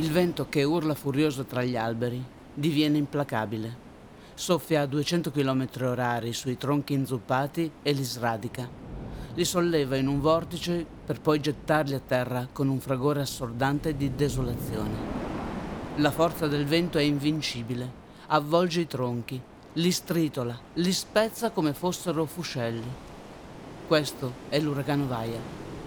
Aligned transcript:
Il 0.00 0.12
vento 0.12 0.48
che 0.48 0.64
urla 0.64 0.94
furioso 0.94 1.44
tra 1.44 1.62
gli 1.62 1.76
alberi 1.76 2.24
diviene 2.54 2.96
implacabile. 2.96 3.76
Soffia 4.32 4.80
a 4.80 4.86
200 4.86 5.30
km 5.30 5.68
orari 5.82 6.32
sui 6.32 6.56
tronchi 6.56 6.94
inzuppati 6.94 7.70
e 7.82 7.92
li 7.92 8.02
sradica. 8.02 8.66
Li 9.34 9.44
solleva 9.44 9.96
in 9.96 10.06
un 10.06 10.18
vortice 10.18 10.86
per 11.04 11.20
poi 11.20 11.38
gettarli 11.38 11.92
a 11.92 12.00
terra 12.00 12.48
con 12.50 12.68
un 12.68 12.80
fragore 12.80 13.20
assordante 13.20 13.94
di 13.94 14.14
desolazione. 14.14 14.96
La 15.96 16.10
forza 16.10 16.46
del 16.46 16.64
vento 16.64 16.96
è 16.96 17.02
invincibile, 17.02 17.92
avvolge 18.28 18.80
i 18.80 18.86
tronchi, 18.86 19.38
li 19.74 19.92
stritola, 19.92 20.58
li 20.74 20.92
spezza 20.94 21.50
come 21.50 21.74
fossero 21.74 22.24
fuscelli. 22.24 22.90
Questo 23.86 24.32
è 24.48 24.58
l'uragano 24.60 25.06
Vaia, 25.06 25.40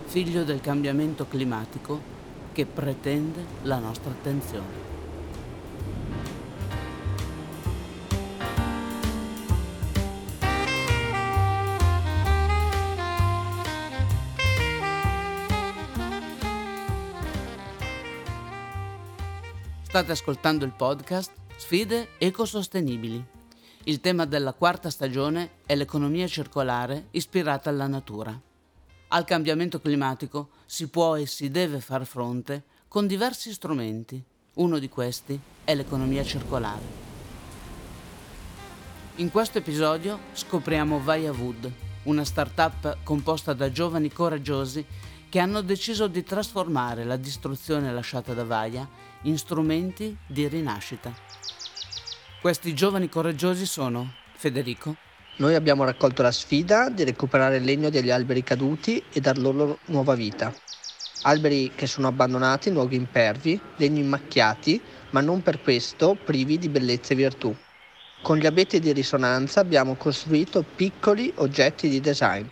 figlio 0.05 0.43
del 0.43 0.61
cambiamento 0.61 1.25
climatico 1.27 2.12
che 2.53 2.65
pretende 2.65 3.43
la 3.63 3.79
nostra 3.79 4.11
attenzione. 4.11 4.91
State 19.81 20.11
ascoltando 20.11 20.65
il 20.65 20.71
podcast 20.71 21.31
Sfide 21.55 22.09
ecosostenibili. 22.17 23.23
Il 23.83 23.99
tema 23.99 24.25
della 24.25 24.53
quarta 24.53 24.89
stagione 24.89 25.57
è 25.65 25.75
l'economia 25.75 26.25
circolare 26.27 27.07
ispirata 27.11 27.69
alla 27.69 27.87
natura. 27.87 28.52
Al 29.15 29.25
cambiamento 29.25 29.79
climatico 29.79 30.49
si 30.65 30.87
può 30.87 31.15
e 31.17 31.27
si 31.27 31.51
deve 31.51 31.79
far 31.79 32.03
fronte 32.03 32.63
con 32.87 33.05
diversi 33.05 33.53
strumenti. 33.53 34.19
Uno 34.55 34.79
di 34.79 34.89
questi 34.89 35.39
è 35.63 35.75
l'economia 35.75 36.23
circolare. 36.23 36.81
In 39.17 39.29
questo 39.29 39.59
episodio 39.59 40.17
scopriamo 40.31 40.99
Via 40.99 41.31
Wood, 41.31 41.71
una 42.05 42.25
start-up 42.25 43.03
composta 43.03 43.53
da 43.53 43.71
giovani 43.71 44.11
coraggiosi 44.11 44.83
che 45.29 45.37
hanno 45.37 45.61
deciso 45.61 46.07
di 46.07 46.23
trasformare 46.23 47.03
la 47.03 47.15
distruzione 47.15 47.93
lasciata 47.93 48.33
da 48.33 48.43
Vaia 48.43 48.89
in 49.23 49.37
strumenti 49.37 50.17
di 50.25 50.47
rinascita. 50.47 51.13
Questi 52.41 52.73
giovani 52.73 53.09
coraggiosi 53.09 53.67
sono 53.67 54.11
Federico. 54.33 55.12
Noi 55.35 55.55
abbiamo 55.55 55.83
raccolto 55.83 56.21
la 56.21 56.31
sfida 56.31 56.89
di 56.89 57.03
recuperare 57.03 57.57
il 57.57 57.63
legno 57.63 57.89
degli 57.89 58.11
alberi 58.11 58.43
caduti 58.43 59.03
e 59.11 59.19
dar 59.19 59.39
loro 59.39 59.79
nuova 59.87 60.13
vita. 60.13 60.55
Alberi 61.21 61.71
che 61.73 61.87
sono 61.87 62.07
abbandonati 62.07 62.67
in 62.67 62.75
luoghi 62.75 62.95
impervi, 62.95 63.59
legni 63.77 64.01
immacchiati, 64.01 64.79
ma 65.09 65.21
non 65.21 65.41
per 65.41 65.59
questo 65.59 66.15
privi 66.15 66.59
di 66.59 66.69
bellezza 66.69 67.13
e 67.13 67.15
virtù. 67.15 67.55
Con 68.21 68.37
gli 68.37 68.45
abeti 68.45 68.79
di 68.79 68.93
risonanza 68.93 69.59
abbiamo 69.59 69.95
costruito 69.95 70.63
piccoli 70.63 71.31
oggetti 71.37 71.89
di 71.89 71.99
design. 71.99 72.45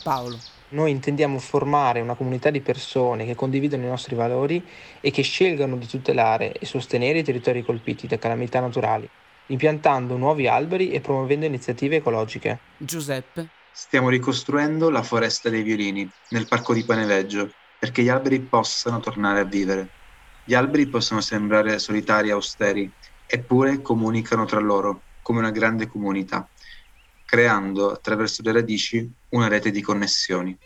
Paolo. 0.00 0.38
Noi 0.68 0.92
intendiamo 0.92 1.38
formare 1.40 2.00
una 2.00 2.14
comunità 2.14 2.50
di 2.50 2.60
persone 2.60 3.26
che 3.26 3.34
condividono 3.34 3.82
i 3.82 3.88
nostri 3.88 4.14
valori 4.14 4.64
e 5.00 5.10
che 5.10 5.22
scelgano 5.22 5.76
di 5.76 5.86
tutelare 5.88 6.52
e 6.52 6.64
sostenere 6.64 7.18
i 7.18 7.24
territori 7.24 7.64
colpiti 7.64 8.06
da 8.06 8.18
calamità 8.18 8.60
naturali, 8.60 9.10
impiantando 9.50 10.16
nuovi 10.16 10.48
alberi 10.48 10.90
e 10.90 11.00
promuovendo 11.00 11.46
iniziative 11.46 11.96
ecologiche. 11.96 12.58
Giuseppe. 12.76 13.48
Stiamo 13.70 14.08
ricostruendo 14.08 14.90
la 14.90 15.02
foresta 15.02 15.48
dei 15.48 15.62
violini 15.62 16.10
nel 16.30 16.48
parco 16.48 16.74
di 16.74 16.82
Paneveggio 16.82 17.52
perché 17.78 18.02
gli 18.02 18.08
alberi 18.08 18.40
possano 18.40 18.98
tornare 18.98 19.40
a 19.40 19.44
vivere. 19.44 19.88
Gli 20.44 20.54
alberi 20.54 20.86
possono 20.86 21.20
sembrare 21.20 21.78
solitari 21.78 22.28
e 22.28 22.32
austeri, 22.32 22.90
eppure 23.26 23.80
comunicano 23.80 24.44
tra 24.44 24.58
loro 24.58 25.02
come 25.22 25.38
una 25.38 25.50
grande 25.50 25.86
comunità 25.86 26.48
creando 27.30 27.92
attraverso 27.92 28.42
le 28.42 28.50
radici 28.50 29.08
una 29.28 29.46
rete 29.46 29.70
di 29.70 29.80
connessioni. 29.80 30.58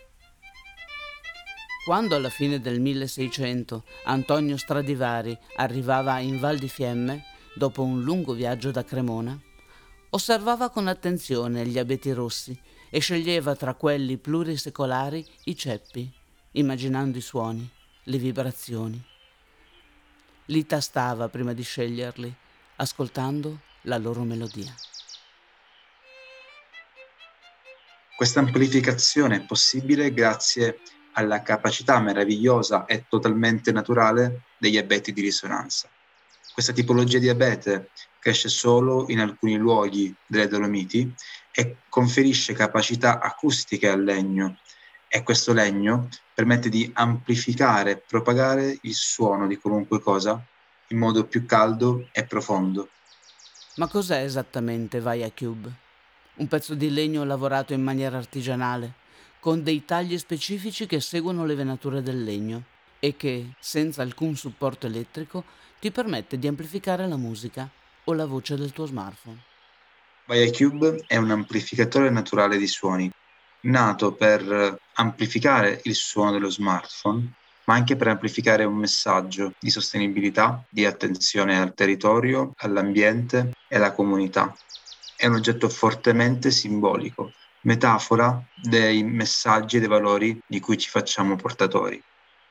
Quando 1.85 2.15
alla 2.15 2.31
fine 2.31 2.59
del 2.59 2.81
1600 2.81 3.83
Antonio 4.05 4.57
Stradivari 4.57 5.37
arrivava 5.57 6.17
in 6.17 6.39
Val 6.39 6.57
di 6.57 6.67
Fiemme, 6.67 7.23
dopo 7.55 7.83
un 7.83 8.03
lungo 8.03 8.33
viaggio 8.33 8.69
da 8.69 8.83
Cremona, 8.83 9.39
osservava 10.09 10.69
con 10.69 10.87
attenzione 10.87 11.65
gli 11.65 11.79
abeti 11.79 12.11
rossi 12.11 12.57
e 12.89 12.99
sceglieva 12.99 13.55
tra 13.55 13.73
quelli 13.73 14.17
plurisecolari 14.17 15.25
i 15.45 15.55
ceppi, 15.55 16.11
immaginando 16.51 17.17
i 17.17 17.21
suoni, 17.21 17.67
le 18.03 18.17
vibrazioni. 18.17 19.03
Li 20.45 20.65
tastava 20.65 21.27
prima 21.29 21.53
di 21.53 21.63
sceglierli, 21.63 22.33
ascoltando 22.77 23.59
la 23.83 23.97
loro 23.97 24.23
melodia. 24.23 24.73
Questa 28.15 28.39
amplificazione 28.39 29.37
è 29.37 29.45
possibile 29.45 30.13
grazie 30.13 30.79
alla 31.13 31.41
capacità 31.41 31.99
meravigliosa 31.99 32.85
e 32.85 33.05
totalmente 33.09 33.71
naturale 33.71 34.43
degli 34.57 34.77
abeti 34.77 35.11
di 35.11 35.21
risonanza. 35.21 35.89
Questa 36.55 36.71
tipologia 36.71 37.19
di 37.19 37.27
abete 37.27 37.89
cresce 38.17 38.47
solo 38.47 39.07
in 39.09 39.19
alcuni 39.19 39.57
luoghi 39.57 40.15
delle 40.25 40.47
Dolomiti 40.47 41.13
e 41.51 41.79
conferisce 41.89 42.53
capacità 42.53 43.19
acustiche 43.19 43.89
al 43.89 44.01
legno 44.01 44.59
e 45.09 45.21
questo 45.21 45.51
legno 45.51 46.07
permette 46.33 46.69
di 46.69 46.89
amplificare 46.93 47.91
e 47.91 47.97
propagare 47.97 48.79
il 48.83 48.93
suono 48.93 49.47
di 49.47 49.57
qualunque 49.57 49.99
cosa 49.99 50.41
in 50.87 50.97
modo 50.97 51.25
più 51.25 51.45
caldo 51.45 52.07
e 52.13 52.23
profondo. 52.23 52.87
Ma 53.75 53.89
cos'è 53.89 54.23
esattamente 54.23 55.01
Via 55.01 55.29
Cube? 55.31 55.83
un 56.35 56.47
pezzo 56.47 56.73
di 56.73 56.89
legno 56.89 57.25
lavorato 57.25 57.73
in 57.73 57.83
maniera 57.83 58.15
artigianale, 58.15 58.93
con 59.41 59.61
dei 59.61 59.83
tagli 59.83 60.17
specifici 60.17 60.85
che 60.85 61.01
seguono 61.01 61.45
le 61.45 61.55
venature 61.55 62.01
del 62.01 62.23
legno 62.23 62.63
e 62.97 63.17
che, 63.17 63.55
senza 63.59 64.01
alcun 64.01 64.37
supporto 64.37 64.87
elettrico, 64.87 65.43
ti 65.79 65.91
permette 65.91 66.39
di 66.39 66.47
amplificare 66.47 67.07
la 67.07 67.17
musica 67.17 67.69
o 68.05 68.13
la 68.13 68.25
voce 68.25 68.55
del 68.55 68.71
tuo 68.71 68.85
smartphone. 68.85 69.37
ViaCube 70.25 71.03
è 71.07 71.17
un 71.17 71.31
amplificatore 71.31 72.09
naturale 72.09 72.57
di 72.57 72.67
suoni, 72.67 73.11
nato 73.61 74.13
per 74.13 74.77
amplificare 74.93 75.81
il 75.83 75.95
suono 75.95 76.31
dello 76.31 76.49
smartphone, 76.49 77.33
ma 77.65 77.73
anche 77.73 77.95
per 77.95 78.07
amplificare 78.07 78.63
un 78.63 78.75
messaggio 78.75 79.53
di 79.59 79.69
sostenibilità, 79.69 80.63
di 80.69 80.85
attenzione 80.85 81.59
al 81.59 81.73
territorio, 81.73 82.53
all'ambiente 82.57 83.51
e 83.67 83.75
alla 83.75 83.91
comunità 83.91 84.55
è 85.15 85.27
un 85.27 85.35
oggetto 85.35 85.69
fortemente 85.69 86.51
simbolico, 86.51 87.31
metafora 87.61 88.43
dei 88.53 89.03
messaggi 89.03 89.77
e 89.77 89.79
dei 89.79 89.87
valori 89.87 90.39
di 90.45 90.59
cui 90.59 90.77
ci 90.77 90.89
facciamo 90.89 91.35
portatori. 91.35 92.01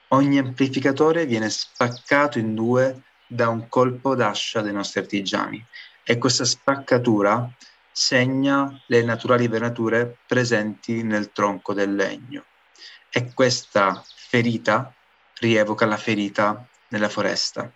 Ogni 0.09 0.39
amplificatore 0.39 1.27
viene 1.27 1.51
spaccato 1.51 2.39
in 2.39 2.55
due 2.55 3.03
da 3.35 3.49
un 3.49 3.69
colpo 3.69 4.15
d'ascia 4.15 4.61
dei 4.61 4.73
nostri 4.73 5.01
artigiani 5.01 5.65
e 6.05 6.19
questa 6.19 6.45
spaccatura 6.45 7.51
segna 7.91 8.81
le 8.87 9.03
naturali 9.03 9.49
venature 9.49 10.19
presenti 10.27 11.03
nel 11.03 11.33
tronco 11.33 11.75
del 11.75 11.95
legno 11.95 12.45
e 13.11 13.33
questa 13.35 14.05
ferita 14.15 14.95
rievoca 15.39 15.85
la 15.85 15.97
ferita 15.97 16.65
nella 16.89 17.09
foresta 17.09 17.71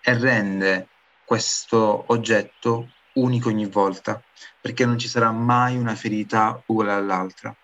e 0.00 0.18
rende 0.18 0.88
questo 1.24 2.04
oggetto 2.08 2.90
unico 3.14 3.48
ogni 3.48 3.66
volta, 3.66 4.22
perché 4.60 4.84
non 4.86 4.98
ci 4.98 5.08
sarà 5.08 5.30
mai 5.30 5.76
una 5.76 5.94
ferita 5.94 6.62
uguale 6.66 6.92
all'altra. 6.92 7.54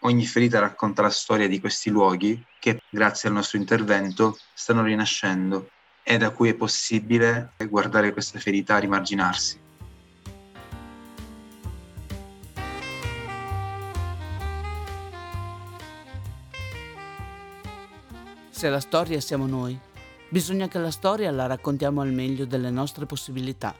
Ogni 0.00 0.24
ferita 0.24 0.60
racconta 0.60 1.02
la 1.02 1.10
storia 1.10 1.48
di 1.48 1.60
questi 1.60 1.90
luoghi 1.90 2.44
che, 2.58 2.80
grazie 2.88 3.28
al 3.28 3.34
nostro 3.34 3.58
intervento, 3.58 4.38
stanno 4.54 4.82
rinascendo 4.82 5.70
e 6.08 6.18
da 6.18 6.30
cui 6.30 6.50
è 6.50 6.54
possibile 6.54 7.50
guardare 7.68 8.12
questa 8.12 8.38
ferita 8.38 8.78
rimarginarsi. 8.78 9.58
Se 18.50 18.68
la 18.68 18.78
storia 18.78 19.20
siamo 19.20 19.46
noi, 19.46 19.76
bisogna 20.28 20.68
che 20.68 20.78
la 20.78 20.92
storia 20.92 21.32
la 21.32 21.46
raccontiamo 21.46 22.00
al 22.00 22.12
meglio 22.12 22.46
delle 22.46 22.70
nostre 22.70 23.04
possibilità 23.04 23.74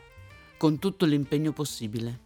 con 0.57 0.81
tutto 0.81 1.07
l'impegno 1.07 1.53
possibile. 1.53 2.19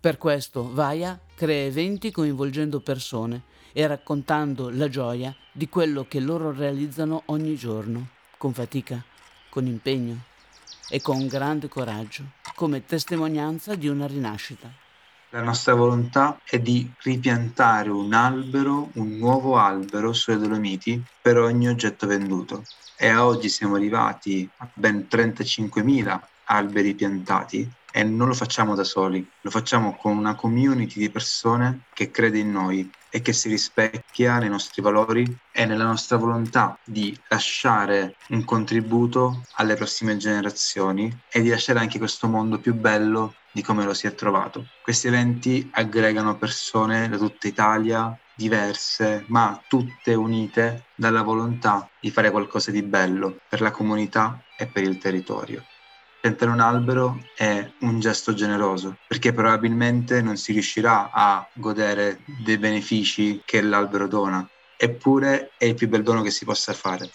Per 0.00 0.16
questo 0.16 0.72
Vaia 0.72 1.20
crea 1.34 1.66
eventi 1.66 2.10
coinvolgendo 2.10 2.80
persone 2.80 3.42
e 3.74 3.86
raccontando 3.86 4.70
la 4.70 4.88
gioia 4.88 5.36
di 5.52 5.68
quello 5.68 6.06
che 6.08 6.18
loro 6.18 6.50
realizzano 6.50 7.24
ogni 7.26 7.56
giorno, 7.56 8.08
con 8.38 8.54
fatica, 8.54 9.04
con 9.48 9.66
impegno 9.66 10.18
e 10.88 11.00
con 11.00 11.26
grande 11.26 11.68
coraggio, 11.68 12.24
come 12.54 12.84
testimonianza 12.84 13.74
di 13.74 13.88
una 13.88 14.06
rinascita. 14.06 14.70
La 15.30 15.42
nostra 15.42 15.74
volontà 15.74 16.40
è 16.42 16.58
di 16.58 16.90
ripiantare 17.02 17.90
un 17.90 18.14
albero, 18.14 18.90
un 18.94 19.18
nuovo 19.18 19.58
albero 19.58 20.14
sulle 20.14 20.38
Dolomiti 20.38 21.02
per 21.20 21.36
ogni 21.36 21.68
oggetto 21.68 22.06
venduto. 22.06 22.64
E 22.96 23.14
oggi 23.14 23.48
siamo 23.50 23.76
arrivati 23.76 24.48
a 24.56 24.68
ben 24.72 25.06
35.000 25.08 26.20
alberi 26.44 26.94
piantati 26.94 27.70
e 27.92 28.02
non 28.04 28.28
lo 28.28 28.34
facciamo 28.34 28.74
da 28.74 28.84
soli, 28.84 29.26
lo 29.40 29.50
facciamo 29.50 29.96
con 29.96 30.16
una 30.16 30.34
community 30.34 30.98
di 30.98 31.10
persone 31.10 31.84
che 31.94 32.10
crede 32.10 32.38
in 32.38 32.50
noi 32.50 32.90
e 33.10 33.22
che 33.22 33.32
si 33.32 33.48
rispecchia 33.48 34.38
nei 34.38 34.50
nostri 34.50 34.82
valori 34.82 35.24
e 35.50 35.64
nella 35.64 35.84
nostra 35.84 36.16
volontà 36.16 36.78
di 36.84 37.18
lasciare 37.28 38.16
un 38.28 38.44
contributo 38.44 39.42
alle 39.54 39.74
prossime 39.74 40.16
generazioni 40.16 41.10
e 41.30 41.40
di 41.40 41.48
lasciare 41.48 41.78
anche 41.78 41.98
questo 41.98 42.28
mondo 42.28 42.58
più 42.58 42.74
bello 42.74 43.34
di 43.50 43.62
come 43.62 43.84
lo 43.84 43.94
si 43.94 44.06
è 44.06 44.14
trovato. 44.14 44.66
Questi 44.82 45.08
eventi 45.08 45.68
aggregano 45.72 46.36
persone 46.36 47.08
da 47.08 47.16
tutta 47.16 47.48
Italia, 47.48 48.16
diverse, 48.34 49.24
ma 49.28 49.60
tutte 49.66 50.14
unite 50.14 50.84
dalla 50.94 51.22
volontà 51.22 51.88
di 51.98 52.10
fare 52.10 52.30
qualcosa 52.30 52.70
di 52.70 52.82
bello 52.82 53.38
per 53.48 53.62
la 53.62 53.70
comunità 53.70 54.44
e 54.56 54.66
per 54.66 54.82
il 54.82 54.98
territorio 54.98 55.64
piantare 56.20 56.50
un 56.50 56.60
albero 56.60 57.22
è 57.36 57.70
un 57.80 58.00
gesto 58.00 58.34
generoso, 58.34 58.96
perché 59.06 59.32
probabilmente 59.32 60.20
non 60.20 60.36
si 60.36 60.52
riuscirà 60.52 61.10
a 61.12 61.48
godere 61.52 62.20
dei 62.44 62.58
benefici 62.58 63.40
che 63.44 63.60
l'albero 63.60 64.08
dona, 64.08 64.46
eppure 64.76 65.52
è 65.56 65.64
il 65.66 65.74
più 65.74 65.88
bel 65.88 66.02
dono 66.02 66.22
che 66.22 66.30
si 66.30 66.44
possa 66.44 66.72
fare. 66.72 67.10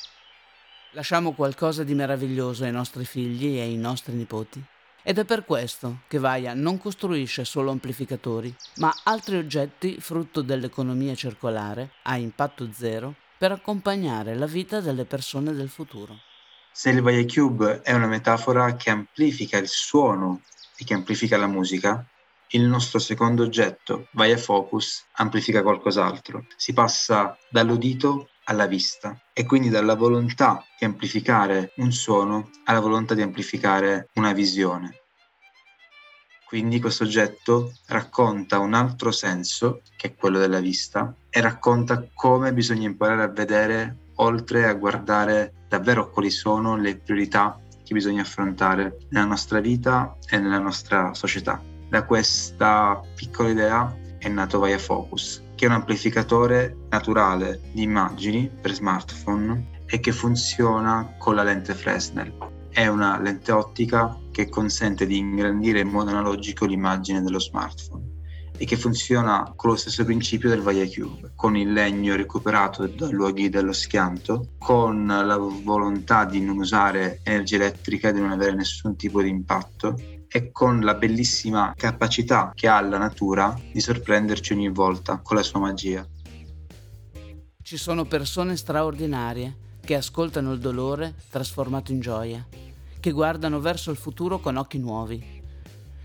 Lasciamo 0.92 1.34
qualcosa 1.34 1.84
di 1.84 1.96
meraviglioso 1.96 2.64
ai 2.64 2.72
nostri 2.72 3.04
figli 3.04 3.58
e 3.58 3.62
ai 3.62 3.78
nostri 3.78 4.14
nipoti. 4.14 4.64
Ed 5.06 5.20
è 5.20 5.26
per 5.26 5.44
questo 5.44 6.02
che 6.08 6.18
Vaia 6.18 6.54
non 6.54 6.78
costruisce 6.78 7.44
solo 7.44 7.72
amplificatori, 7.72 8.56
ma 8.76 8.94
altri 9.04 9.38
oggetti 9.38 9.98
frutto 10.00 10.42
dell'economia 10.42 11.14
circolare 11.14 11.92
a 12.04 12.16
impatto 12.16 12.70
zero 12.72 13.16
per 13.38 13.52
accompagnare 13.52 14.36
la 14.36 14.46
vita 14.46 14.80
delle 14.80 15.04
persone 15.04 15.52
del 15.52 15.68
futuro. 15.68 16.20
Se 16.76 16.90
il 16.90 17.04
Vaia 17.04 17.24
Cube 17.24 17.82
è 17.84 17.94
una 17.94 18.08
metafora 18.08 18.76
che 18.76 18.90
amplifica 18.90 19.60
il 19.60 19.68
suono 19.68 20.42
e 20.76 20.84
che 20.84 20.96
amplifica 20.96 21.38
la 21.38 21.46
musica, 21.46 22.04
il 22.48 22.64
nostro 22.64 22.98
secondo 22.98 23.44
oggetto, 23.44 24.08
Vaia 24.14 24.40
Focus, 24.40 25.06
amplifica 25.18 25.62
qualcos'altro. 25.62 26.48
Si 26.58 26.74
passa 26.74 27.38
dall'udito 27.52 28.30
alla 28.46 28.66
vista 28.66 29.22
e 29.34 29.46
quindi 29.46 29.70
dalla 29.70 29.94
volontà 29.94 30.66
di 30.80 30.86
amplificare 30.86 31.74
un 31.76 31.92
suono 31.92 32.50
alla 32.64 32.80
volontà 32.80 33.14
di 33.14 33.22
amplificare 33.22 34.10
una 34.16 34.34
visione. 34.34 34.98
Quindi 36.48 36.80
questo 36.80 37.04
oggetto 37.04 37.72
racconta 37.86 38.58
un 38.58 38.74
altro 38.74 39.12
senso, 39.12 39.84
che 39.96 40.08
è 40.08 40.16
quello 40.16 40.40
della 40.40 40.60
vista, 40.60 41.16
e 41.30 41.40
racconta 41.40 42.08
come 42.16 42.52
bisogna 42.52 42.88
imparare 42.88 43.22
a 43.22 43.28
vedere 43.28 43.98
oltre 44.16 44.68
a 44.68 44.74
guardare 44.74 45.63
davvero 45.74 46.12
quali 46.12 46.30
sono 46.30 46.78
le 46.78 46.98
priorità 46.98 47.60
che 47.84 47.96
bisogna 47.96 48.22
affrontare 48.22 49.00
nella 49.10 49.26
nostra 49.26 49.60
vita 49.60 50.16
e 50.30 50.38
nella 50.38 50.60
nostra 50.60 51.16
società. 51.16 51.60
Da 51.90 52.06
questa 52.06 53.02
piccola 53.16 53.50
idea 53.50 53.96
è 54.20 54.30
nato 54.30 54.62
Via 54.62 54.78
Focus, 54.78 55.42
che 55.56 55.66
è 55.66 55.68
un 55.68 55.74
amplificatore 55.74 56.78
naturale 56.90 57.60
di 57.72 57.82
immagini 57.82 58.52
per 58.62 58.74
smartphone 58.74 59.82
e 59.88 60.00
che 60.00 60.12
funziona 60.12 61.16
con 61.18 61.34
la 61.34 61.44
lente 61.44 61.74
Fresnel. 61.74 62.32
È 62.70 62.86
una 62.86 63.20
lente 63.20 63.52
ottica 63.52 64.16
che 64.32 64.50
consente 64.50 65.08
di 65.08 65.18
ingrandire 65.18 65.80
in 65.80 65.90
modo 65.90 66.12
analogico 66.12 66.66
l'immagine 66.66 67.22
dello 67.22 67.40
smartphone 67.40 68.03
e 68.64 68.66
che 68.66 68.78
funziona 68.78 69.52
con 69.58 69.72
lo 69.72 69.76
stesso 69.76 70.06
principio 70.06 70.48
del 70.48 70.62
Vaia 70.62 70.88
Cube, 70.88 71.34
con 71.36 71.58
il 71.58 71.74
legno 71.74 72.16
recuperato 72.16 72.88
dai 72.88 73.12
luoghi 73.12 73.50
dello 73.50 73.74
schianto, 73.74 74.52
con 74.58 75.06
la 75.06 75.36
volontà 75.36 76.24
di 76.24 76.40
non 76.40 76.60
usare 76.60 77.20
energia 77.24 77.58
elettrica 77.58 78.08
e 78.08 78.14
di 78.14 78.22
non 78.22 78.32
avere 78.32 78.56
nessun 78.56 78.96
tipo 78.96 79.22
di 79.22 79.28
impatto 79.28 80.00
e 80.30 80.54
con 80.54 80.80
la 80.80 80.94
bellissima 80.94 81.74
capacità 81.76 82.54
che 82.56 82.70
ha 82.70 82.80
la 82.80 82.98
natura 82.98 83.54
di 83.70 83.82
sorprenderci 83.82 84.54
ogni 84.54 84.70
volta 84.70 85.20
con 85.22 85.36
la 85.36 85.44
sua 85.44 85.60
magia. 85.60 86.08
Ci 87.62 87.76
sono 87.76 88.06
persone 88.06 88.56
straordinarie 88.56 89.58
che 89.84 89.96
ascoltano 89.96 90.54
il 90.54 90.60
dolore 90.60 91.16
trasformato 91.30 91.92
in 91.92 92.00
gioia, 92.00 92.48
che 92.98 93.12
guardano 93.12 93.60
verso 93.60 93.92
il 93.92 93.98
futuro 93.98 94.40
con 94.40 94.56
occhi 94.56 94.78
nuovi 94.78 95.42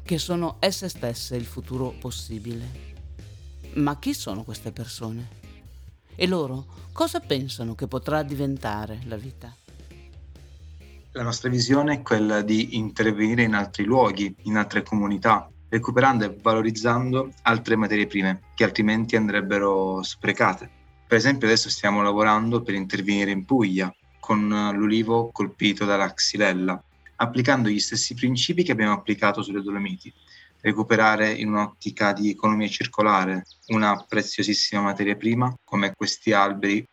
che 0.09 0.17
sono 0.17 0.57
esse 0.61 0.89
stesse 0.89 1.37
il 1.37 1.45
futuro 1.45 1.91
possibile. 2.01 2.95
Ma 3.75 3.99
chi 3.99 4.15
sono 4.15 4.43
queste 4.43 4.73
persone? 4.73 5.29
E 6.15 6.27
loro 6.27 6.65
cosa 6.95 7.21
pensano 7.21 7.75
che 7.75 7.87
potrà 7.89 8.23
diventare 8.23 9.01
la 9.05 9.17
vita? 9.17 9.55
La 11.13 11.23
nostra 11.23 11.51
visione 11.51 11.93
è 11.93 12.01
quella 12.01 12.41
di 12.41 12.79
intervenire 12.79 13.43
in 13.43 13.53
altri 13.53 13.85
luoghi, 13.85 14.35
in 14.45 14.57
altre 14.57 14.83
comunità, 14.83 15.47
recuperando 15.69 16.25
e 16.25 16.35
valorizzando 16.41 17.31
altre 17.43 17.77
materie 17.77 18.07
prime 18.07 18.41
che 18.55 18.65
altrimenti 18.65 19.15
andrebbero 19.15 20.03
sprecate. 20.03 20.71
Per 21.07 21.19
esempio 21.19 21.47
adesso 21.47 21.69
stiamo 21.69 22.01
lavorando 22.01 22.63
per 22.63 22.73
intervenire 22.73 23.31
in 23.31 23.45
Puglia 23.45 23.95
con 24.19 24.71
l'ulivo 24.73 25.29
colpito 25.33 25.85
dalla 25.85 26.11
xylella 26.15 26.83
applicando 27.21 27.69
gli 27.69 27.79
stessi 27.79 28.15
principi 28.15 28.63
che 28.63 28.73
abbiamo 28.73 28.93
applicato 28.93 29.43
sulle 29.43 29.63
Dolomiti. 29.63 30.13
Recuperare 30.61 31.31
in 31.31 31.49
un'ottica 31.49 32.13
di 32.13 32.31
economia 32.31 32.69
circolare 32.69 33.45
una 33.69 34.05
preziosissima 34.09 34.83
materia 34.83 35.15
prima 35.15 35.55
come 35.65 35.95
questi 35.95 36.33
alberi, 36.33 36.85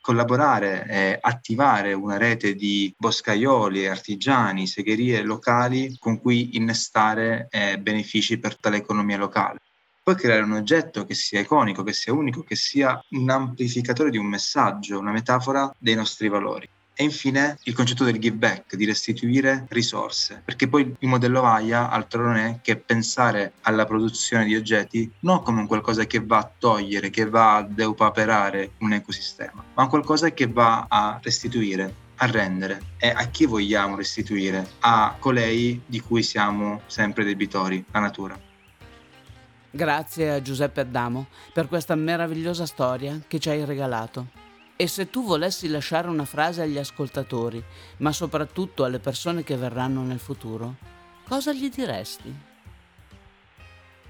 collaborare 0.00 0.86
e 0.88 1.18
attivare 1.20 1.92
una 1.92 2.16
rete 2.18 2.54
di 2.54 2.92
boscaioli, 2.96 3.86
artigiani, 3.86 4.66
segherie 4.66 5.22
locali 5.22 5.96
con 5.98 6.20
cui 6.20 6.56
innestare 6.56 7.46
eh, 7.50 7.78
benefici 7.78 8.38
per 8.38 8.58
tale 8.58 8.78
economia 8.78 9.16
locale 9.16 9.60
poi 10.04 10.16
creare 10.16 10.42
un 10.42 10.52
oggetto 10.52 11.06
che 11.06 11.14
sia 11.14 11.40
iconico, 11.40 11.82
che 11.82 11.94
sia 11.94 12.12
unico, 12.12 12.42
che 12.42 12.56
sia 12.56 13.02
un 13.12 13.30
amplificatore 13.30 14.10
di 14.10 14.18
un 14.18 14.26
messaggio, 14.26 14.98
una 14.98 15.12
metafora 15.12 15.74
dei 15.78 15.94
nostri 15.94 16.28
valori. 16.28 16.68
E 16.96 17.02
infine 17.02 17.58
il 17.64 17.74
concetto 17.74 18.04
del 18.04 18.20
give 18.20 18.36
back, 18.36 18.76
di 18.76 18.84
restituire 18.84 19.66
risorse, 19.70 20.40
perché 20.44 20.68
poi 20.68 20.94
il 20.96 21.08
modello 21.08 21.40
VAIA 21.40 21.90
altro 21.90 22.24
non 22.24 22.36
è 22.36 22.60
che 22.62 22.76
pensare 22.76 23.54
alla 23.62 23.84
produzione 23.84 24.44
di 24.44 24.54
oggetti 24.54 25.10
non 25.20 25.42
come 25.42 25.60
un 25.60 25.66
qualcosa 25.66 26.04
che 26.04 26.20
va 26.20 26.38
a 26.38 26.50
togliere, 26.56 27.10
che 27.10 27.28
va 27.28 27.56
a 27.56 27.62
deupaperare 27.62 28.74
un 28.78 28.92
ecosistema, 28.92 29.64
ma 29.74 29.88
qualcosa 29.88 30.30
che 30.30 30.46
va 30.46 30.86
a 30.88 31.18
restituire, 31.20 31.92
a 32.16 32.26
rendere 32.26 32.80
e 32.98 33.08
a 33.08 33.24
chi 33.26 33.44
vogliamo 33.44 33.96
restituire? 33.96 34.64
A 34.80 35.16
colei 35.18 35.82
di 35.84 35.98
cui 35.98 36.22
siamo 36.22 36.82
sempre 36.86 37.24
debitori, 37.24 37.84
la 37.90 37.98
natura. 37.98 38.38
Grazie 39.68 40.30
a 40.30 40.40
Giuseppe 40.40 40.82
Adamo 40.82 41.26
per 41.52 41.66
questa 41.66 41.96
meravigliosa 41.96 42.66
storia 42.66 43.20
che 43.26 43.40
ci 43.40 43.48
hai 43.48 43.64
regalato. 43.64 44.43
E 44.76 44.88
se 44.88 45.08
tu 45.08 45.24
volessi 45.24 45.68
lasciare 45.68 46.08
una 46.08 46.24
frase 46.24 46.62
agli 46.62 46.78
ascoltatori, 46.78 47.62
ma 47.98 48.10
soprattutto 48.10 48.82
alle 48.82 48.98
persone 48.98 49.44
che 49.44 49.56
verranno 49.56 50.02
nel 50.02 50.18
futuro, 50.18 50.74
cosa 51.28 51.52
gli 51.52 51.70
diresti? 51.70 52.34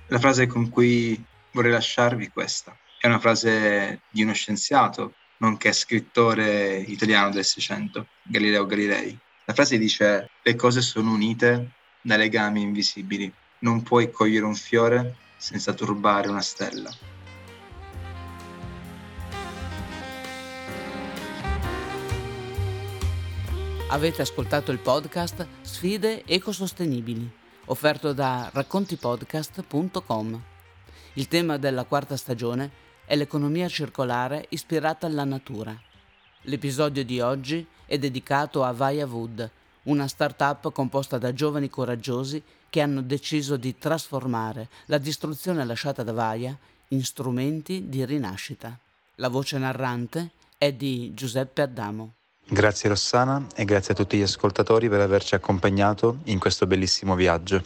La 0.06 0.18
frase 0.18 0.46
con 0.46 0.70
cui 0.70 1.22
vorrei 1.50 1.72
lasciarvi 1.72 2.26
è 2.26 2.32
questa. 2.32 2.74
È 2.98 3.06
una 3.06 3.18
frase 3.18 4.00
di 4.08 4.22
uno 4.22 4.32
scienziato, 4.32 5.12
nonché 5.38 5.70
scrittore 5.74 6.78
italiano 6.78 7.28
del 7.28 7.44
Seicento, 7.44 8.06
Galileo 8.22 8.64
Galilei. 8.64 9.18
La 9.44 9.52
frase 9.52 9.76
dice: 9.76 10.30
Le 10.42 10.54
cose 10.54 10.80
sono 10.80 11.12
unite 11.12 11.72
da 12.00 12.16
legami 12.16 12.62
invisibili. 12.62 13.30
Non 13.58 13.82
puoi 13.82 14.10
cogliere 14.10 14.46
un 14.46 14.54
fiore 14.54 15.16
senza 15.36 15.74
turbare 15.74 16.28
una 16.28 16.40
stella. 16.40 16.90
Avete 23.94 24.22
ascoltato 24.22 24.72
il 24.72 24.80
podcast 24.80 25.46
Sfide 25.60 26.24
ecosostenibili, 26.24 27.30
offerto 27.66 28.12
da 28.12 28.50
raccontipodcast.com. 28.52 30.42
Il 31.12 31.28
tema 31.28 31.58
della 31.58 31.84
quarta 31.84 32.16
stagione 32.16 32.72
è 33.04 33.14
l'economia 33.14 33.68
circolare 33.68 34.46
ispirata 34.48 35.06
alla 35.06 35.22
natura. 35.22 35.80
L'episodio 36.40 37.04
di 37.04 37.20
oggi 37.20 37.64
è 37.86 37.96
dedicato 37.96 38.64
a 38.64 38.72
Vaya 38.72 39.06
Wood, 39.06 39.48
una 39.84 40.08
start-up 40.08 40.72
composta 40.72 41.16
da 41.16 41.32
giovani 41.32 41.70
coraggiosi 41.70 42.42
che 42.68 42.80
hanno 42.80 43.00
deciso 43.00 43.56
di 43.56 43.78
trasformare 43.78 44.70
la 44.86 44.98
distruzione 44.98 45.64
lasciata 45.64 46.02
da 46.02 46.12
Vaya 46.12 46.58
in 46.88 47.04
strumenti 47.04 47.88
di 47.88 48.04
rinascita. 48.04 48.76
La 49.18 49.28
voce 49.28 49.56
narrante 49.56 50.32
è 50.58 50.72
di 50.72 51.14
Giuseppe 51.14 51.62
Addamo. 51.62 52.14
Grazie 52.46 52.90
Rossana 52.90 53.46
e 53.54 53.64
grazie 53.64 53.94
a 53.94 53.96
tutti 53.96 54.18
gli 54.18 54.22
ascoltatori 54.22 54.90
per 54.90 55.00
averci 55.00 55.34
accompagnato 55.34 56.18
in 56.24 56.38
questo 56.38 56.66
bellissimo 56.66 57.14
viaggio. 57.14 57.64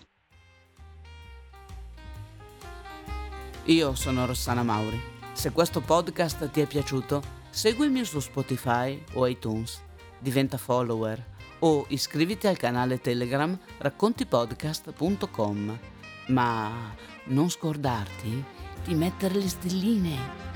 Io 3.65 3.95
sono 3.97 4.25
Rossana 4.25 4.63
Mauri. 4.63 5.01
Se 5.33 5.51
questo 5.51 5.81
podcast 5.81 6.49
ti 6.51 6.61
è 6.61 6.67
piaciuto, 6.67 7.21
seguimi 7.51 8.05
su 8.05 8.21
Spotify 8.21 9.03
o 9.15 9.27
iTunes, 9.27 9.83
diventa 10.19 10.57
follower 10.57 11.25
o 11.59 11.85
iscriviti 11.89 12.47
al 12.47 12.57
canale 12.57 13.01
Telegram 13.01 13.59
raccontipodcast.com. 13.79 15.79
Ma 16.29 16.95
non 17.25 17.51
scordarti 17.51 18.45
di 18.85 18.95
mettere 18.95 19.35
le 19.35 19.49
stelline. 19.49 20.48